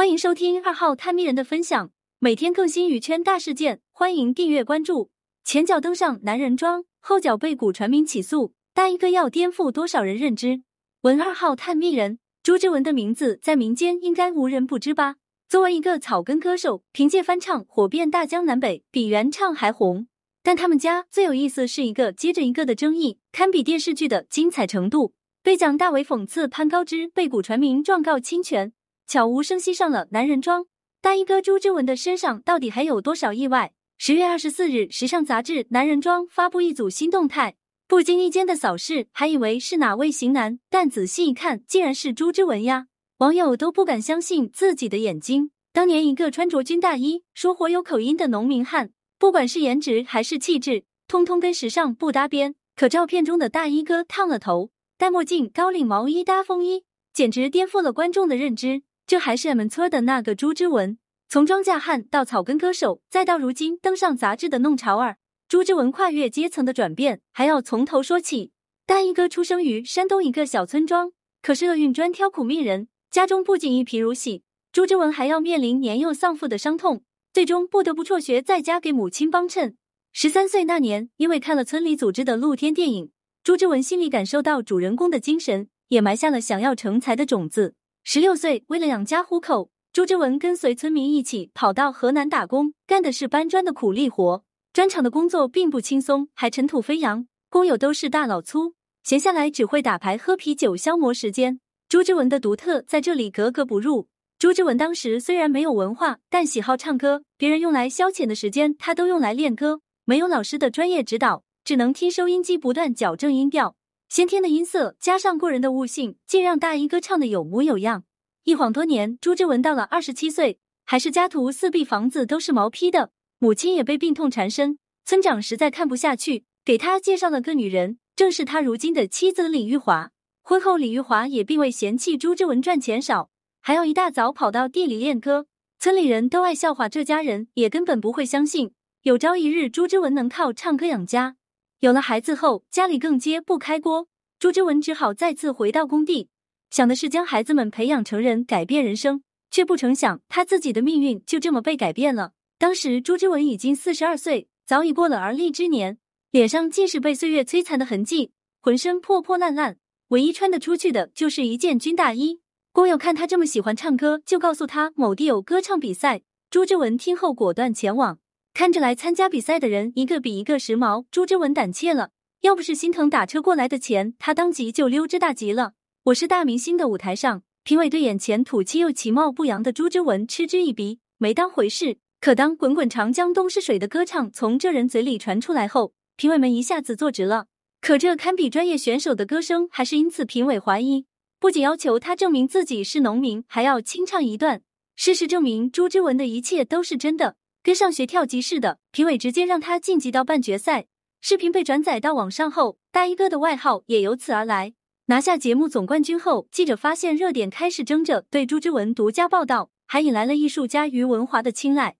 [0.00, 5.10] 欢迎收听二号探秘人的分享，每天更新娱圈大事件，欢迎订阅关注。
[5.44, 10.62] 前脚登上男人装，后脚被古传明起诉，大一个要颠覆多少人认知？
[11.02, 15.16] 文二号探秘人朱之文的名字在民间应该无人不知吧？
[15.50, 20.06] 作为一个草根歌手，凭借翻唱火遍大江南北，比原唱还红。
[20.42, 25.12] 但他们家最有意思是一个接着一个的争议，堪比电视剧的精彩程度。
[25.42, 28.72] 被蒋大为讽刺潘高枝被古传媒状告侵权。
[29.10, 30.66] 悄无声息上了男人装，
[31.02, 33.72] 大衣哥朱之文的身上到底还有多少意外？
[33.98, 37.56] 十月二十四日，时尚杂志《男人装》发布一组新动态，
[37.88, 42.86] 不经意间的扫视，还以为是哪位型男，但仔细一看，竟然是朱之文呀！
[43.18, 45.50] 网友都不敢相信自己的眼睛。
[45.72, 52.54] 当年一个穿着军大衣、说活有口音的农民汉，不管是颜值还是气质，通通跟时尚不搭边。
[52.76, 58.82] 可照片中的大衣哥烫了头，戴墨镜，高领毛衣搭风衣，简直颠覆了观众的认知。
[59.10, 60.96] 这还是俺们村的那个朱之文，
[61.28, 65.16] 从庄稼汉到草根歌手，再到如今登上杂志的弄潮儿，
[65.48, 68.52] 朱之文跨越阶层的转变还要从头说起。
[68.86, 71.10] 大衣哥出生于山东一个小村庄，
[71.42, 79.76] 可是厄运专挑苦命人，家中不仅一贫如洗，朱之文还要面临年幼丧父的伤痛，最终不得不辍学在家给母亲帮衬。
[80.12, 83.10] 十三岁那年，因为看了村里组织的露天电影，
[83.42, 87.74] 朱之文心里感受到主人公的精神，也埋下了想要成才的种子。
[88.12, 94.42] 十六岁，为了养家糊口，朱之文跟随村民一起跑到河南打工，干的是搬砖的苦力活。
[94.72, 101.60] 砖厂的工作并不轻松，还尘土飞扬，工友都是大老粗，闲下来只会打牌喝啤酒消磨时间。
[101.88, 104.08] 朱之文的独特在这里格格不入。
[104.40, 109.82] 朱之文当时虽然没有文化，但喜好唱歌，别人用来消遣的时间，他都用来练歌。
[110.04, 113.76] 没有老师的专业指导，只能听收音机不断矫正音调。
[114.10, 118.02] 先天的音色加上过人的悟性，竟让大衣哥唱的有模有样。
[118.42, 123.12] 一晃多年，朱之文到了二十七岁，还是家徒四壁，房子都是毛坯的。
[123.38, 130.10] 母亲也被病痛缠身，村长实在看不下去，给他介绍了个女人，正是他如今的妻子李玉华。
[130.42, 135.46] 婚后，李玉华也并未嫌弃朱之文赚钱少，还要一大早跑到地里练歌。
[135.78, 138.72] 村里人都爱笑话这家人，也根本不会相信
[139.02, 141.36] 有朝一日朱之文能靠唱歌养家。
[141.80, 144.06] 有了孩子后，家里更揭不开锅，
[144.38, 146.28] 朱之文只好再次回到工地，
[146.68, 152.32] 想的是将孩子们培养成人，改变人生，却不成想他自己的命运就这么被改变了。
[152.58, 155.96] 当时朱之文已经四十二岁，早已过了而立之年，
[156.30, 162.42] 脸上尽是被岁月摧残的痕迹，浑身破破烂烂，唯一穿得出去的就是一件军大衣。
[162.72, 166.20] 工友看他这么喜欢唱歌，就告诉他某地有歌唱比赛。
[166.50, 168.18] 朱之文听后果断前往。
[168.52, 172.10] 看着来参加比赛的人一个比一个时髦，朱之文胆怯了。
[172.42, 175.72] 要不是心疼打车过来的钱，他当即就溜之大吉了。
[176.04, 181.98] 我是大明星的舞台上，评委对眼前土气又其貌不扬的朱之文嗤之以鼻，没当回事。
[182.20, 187.46] 可当“滚滚长江东逝水”的歌唱从这人嘴里传出来后，评委们一下子坐直了。
[187.80, 191.06] 可这堪比专业选手的歌声，还是因此评委怀疑，
[191.38, 194.60] 不仅要求他证明自己是农民，还要清唱一段。
[194.96, 197.36] 事实证明，朱之文的一切都是真的。
[197.62, 200.86] 跟上学跳级似的，评委直接让他晋级到半决赛。
[201.20, 204.72] 视频被转载到网上后，大衣哥的外号也由此而来。
[205.06, 211.96] 拿下节目总冠军后，记者发现热点开始争着对朱之文独家报道，还引来了艺术家于文华的青睐。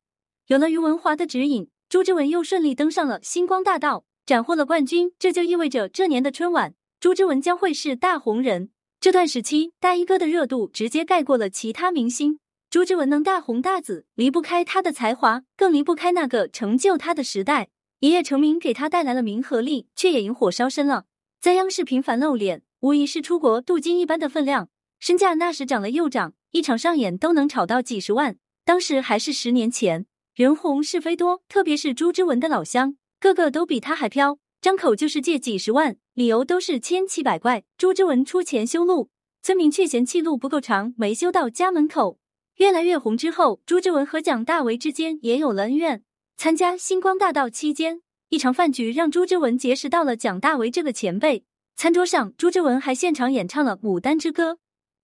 [0.47, 5.13] 有了于文华的指引，朱之文又顺利登上了星光大道，斩获了冠军。
[5.19, 8.71] 这就意味着这年的春晚，朱之文将会是大红人。
[8.99, 12.39] 这段时期，大衣哥的热度直接盖过了其他明星。
[12.71, 17.69] 朱之文能大红大紫，离不开他的才华，更离不开那个成就他的时代。
[17.99, 21.07] 一夜成名给他带来了名和利，却也引火烧身了。
[21.41, 24.69] 在央视频繁露脸，无疑是出国镀金一般的分量。
[25.01, 28.37] 身价那时涨了又涨，一场上演都能炒到几十万。
[28.65, 30.07] 当时还是十年前，
[30.37, 37.65] 人红是非多，特别是朱之文的老乡，个个都比他还飘，张口就是借几十万，理由都是千奇百怪。
[37.77, 39.11] 朱之文出钱修路，
[39.43, 42.19] 村民却嫌弃路不够长，没修到家门口。
[42.57, 46.03] 越来越红之后，朱之文和蒋大为之间也有了恩怨。
[46.37, 51.45] 参加星光大道期间，一场饭局让朱之文结识到了蒋大为这个前辈。
[51.77, 54.53] 餐桌上，朱之文还现场演唱了《牡丹之歌》，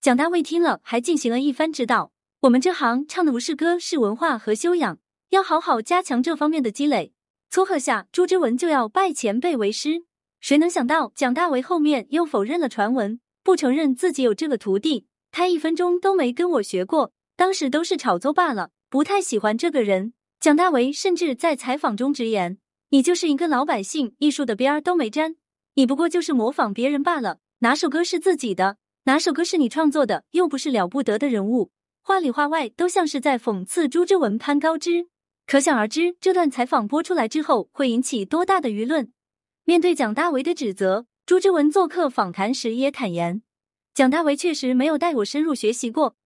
[0.01, 2.13] 蒋大为听了还进行了一番指导。
[2.41, 4.99] 我们这行唱的不是歌，是文化和修养，
[5.31, 7.15] 要好好加强这方面的积累。
[7.49, 10.05] 撮合下，朱之文就要拜前辈为师。
[10.41, 17.13] 谁能想到蒋大为后面又否认了传闻，不承认自己有这个徒弟，他一分钟都没跟我学过。
[17.37, 20.15] 当时都是炒作罢了，不太喜欢这个人。
[20.41, 22.59] 蒋大为甚至在采访中直言
[22.91, 25.37] ：“你就是一个老百姓，艺术的边儿都没沾，
[25.75, 27.39] 你不过就是模仿别人罢了。
[27.59, 28.79] 哪首歌是自己的？
[29.05, 30.25] 哪首歌是你创作的？
[30.31, 31.71] 又不是了不得的人物。”
[32.03, 35.09] 话里话外都像是在讽刺朱之文、攀高枝。
[35.47, 39.13] 可想而知，这段采访播出来之后会引起多大的舆论。
[39.65, 43.43] 面对蒋大为的指责，朱之文做客访谈时也坦言，
[43.93, 46.17] 蒋大为确实没有带我深入学习过，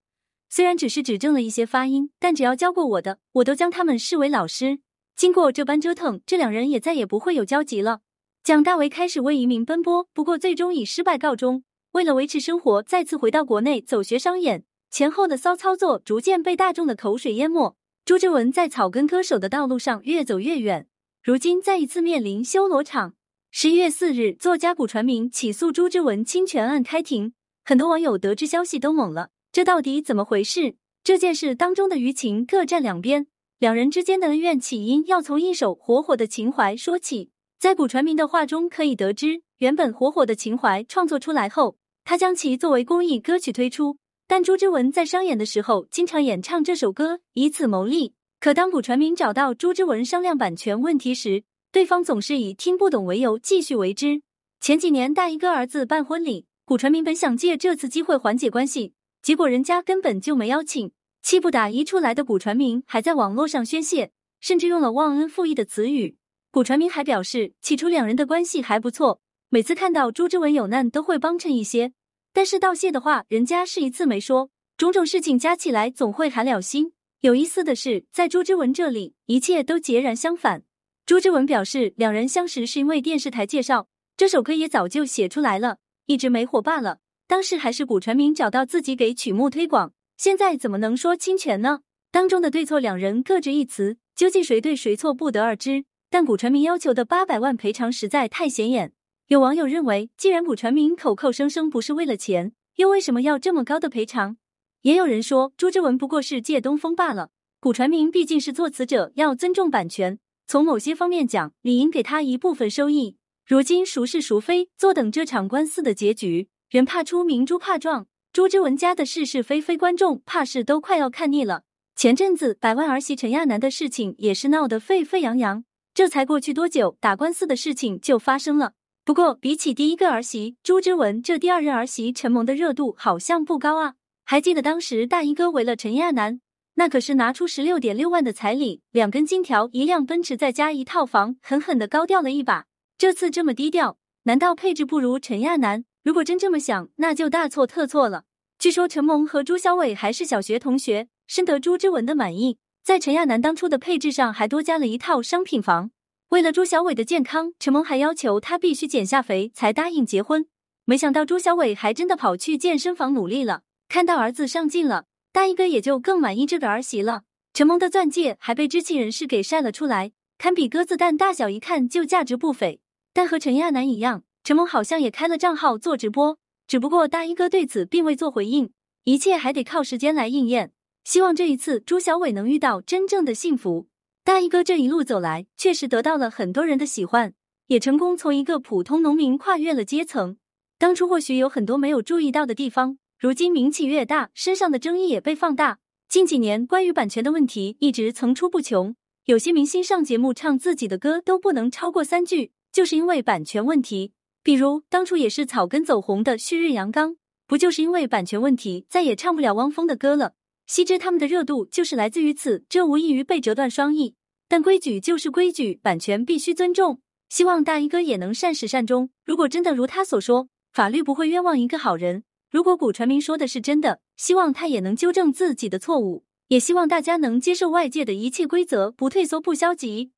[0.52, 4.80] 虽然只是指正了一些发音，但只要教过我的，我都将他们视为老师。
[5.14, 8.00] 经过这般折腾，这两人也再也不会有交集了。
[8.42, 11.62] 蒋大为开始为移民奔波，不过最终以失败告终。
[11.92, 17.76] 为了维持生活，再次回到国内走学商演，前后的骚操作逐渐被大众的口水淹没。
[18.04, 20.88] 朱之文在草根歌手的道路上越走越远，
[21.22, 23.14] 如今再一次面临修罗场。
[23.52, 30.76] 十一月四日，作家古传明起诉朱之文侵权案开庭，很多网友得知消息都懵了，这到底怎么回事？
[31.02, 33.26] 这件事当中的舆情各站两边，
[33.58, 37.30] 两人之间的恩怨起因要从一首火火的情怀说起。
[37.58, 43.96] 在古传明的话中可以得知，原本火火的情怀创作出来后，他将其作为公益歌曲推出。
[44.28, 48.14] 但朱之文在商演的时候经常演唱这首歌，以此牟利。
[48.38, 51.42] 可当古传明找到朱之文商量版权问题时，
[51.72, 54.22] 对方总是以听不懂为由继续为之。
[54.60, 60.92] 前几年大衣哥儿子办婚礼，古传明本想借这次机会缓解关系，结果人家根本就没邀请。
[61.22, 66.16] 气不打一处来的古传明还在网络上宣泄，甚至用了忘恩负义的词语。
[66.50, 69.20] 古传明还表示，起初两人的关系还不错，
[69.50, 71.92] 每次看到朱之文有难都会帮衬一些。
[72.32, 74.50] 但是道谢的话，人家是一次没说。
[74.78, 76.94] 种种事情加起来，总会寒了心。
[77.20, 80.62] 有意思的是，在朱之文这里，一切都截然相反。
[81.04, 85.76] 朱之文表示，两人相识是因为电视台介绍，这首歌也早就写出来了，
[86.06, 87.00] 一直没火罢了。
[87.30, 91.82] 当时还是古传明找到自己给曲目推广，现在怎么能说侵权呢？
[92.10, 95.84] 当中的对错，两人各执一词，究竟谁对谁错，不得而知。
[96.10, 98.92] 但古传明要求的八百万赔偿实在太显眼。
[99.28, 104.36] 有网友认为，既然古传明口口声声不是为了钱，又为什么要这么高的赔偿？
[104.82, 107.30] 也有人说，朱之文不过是借东风罢了。
[107.60, 110.18] 古传明毕竟是作词者，要尊重版权。
[110.48, 113.18] 从某些方面讲，理应给他一部分收益。
[113.46, 116.48] 如今孰是孰非，坐等这场官司的结局。
[116.70, 118.06] 人怕出名，猪怕壮。
[118.32, 121.64] 朱之文家的是是非非，观众怕是都快要看腻了。
[121.96, 128.74] 前阵子百万儿媳陈亚楠的事情也是闹得沸沸扬扬，这才过去多久，打官司的事情就发生了。
[129.04, 133.94] 不过，比起第一个儿媳朱之文，这第二任儿媳陈萌的热度好像不高啊。
[134.24, 136.40] 还记得当时大衣哥为了陈亚楠，
[136.74, 142.66] 那可是拿出十六点六万的彩礼，两根金条，一辆奔驰，再加一套房，狠狠的高调了一把。
[142.96, 145.84] 这次这么低调，难道配置不如陈亚楠？
[146.02, 148.24] 如果真这么想，那就大错特错了。
[148.58, 155.90] 据说陈萌和朱小伟还是小学同学，深得朱之文的满意，在陈亚楠当初的配置上还多加了一套商品房。
[156.30, 160.46] 为了朱小伟的健康，陈萌还要求他必须减下肥才答应结婚。
[160.84, 163.62] 没想到朱小伟还真的跑去健身房努力了。
[163.88, 167.22] 看到儿子上进了，大衣哥也就更满意这个儿媳了。
[167.52, 172.80] 陈萌的钻戒还被知情人士给晒了出来，堪比鸽子蛋大小，一看就价值不菲。
[173.12, 178.70] 但和陈亚楠一样，陈萌好像也开了账号做直播，只不过大衣哥对此并未做回应。
[179.04, 180.72] 一切还得靠时间来应验。
[181.04, 183.88] 希望这一次朱小伟能遇到真正的幸福。
[184.22, 187.32] 大衣哥这一路走来，确实得到了很多人的喜欢，
[187.68, 190.36] 也成功从一个普通农民跨越了阶层。
[190.78, 195.78] 当初或许有很多没有注意到的地方，如今名气越大，身上的争议也被放大。
[196.08, 198.94] 近几年关于版权的问题一直层出不穷，
[199.24, 204.12] 有些明星上节目唱自己的歌都不能超过三句，就是因为版权问题。
[204.42, 207.16] 比如当初也是草根走红的旭日阳刚，
[207.46, 210.32] 不就是因为版权问题，再也唱不了汪峰的歌了？
[210.66, 214.14] 悉知他们的热度就是来自于此，这无异于被折断双翼。
[214.48, 217.00] 但规矩就是规矩，版权必须尊重。
[217.28, 219.10] 希望大衣哥也能善始善终。
[219.24, 222.24] 如果真的如他所说，法律不会冤枉一个好人。
[222.50, 226.24] 如果古传明说的是真的，希望他也能纠正自己的错误。
[226.48, 230.10] 也希望大家能接受外界的一切规则，不退缩，不消极。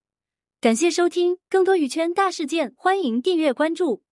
[0.60, 4.02] 感谢收听，更多娱圈大事件，欢迎订阅关注。